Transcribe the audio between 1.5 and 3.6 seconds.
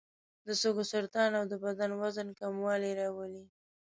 د بدن وزن کموالی راولي.